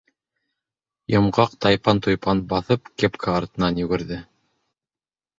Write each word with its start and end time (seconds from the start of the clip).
Йомғаҡ, 1.15 1.51
тайпан-тойпан 1.65 2.41
баҫып, 2.53 2.89
кепка 3.03 3.35
артынан 3.41 3.77
йүгерҙе. 3.83 4.19